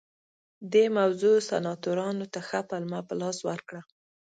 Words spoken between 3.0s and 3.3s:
په